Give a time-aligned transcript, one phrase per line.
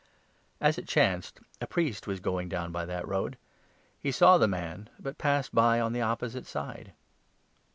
[0.59, 3.37] As it chanced, a priest was going down 31 by that road.
[3.99, 6.93] He saw the man, but passed by on the opposite side.